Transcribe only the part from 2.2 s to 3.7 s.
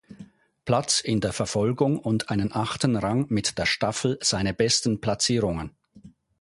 einen achten Rang mit der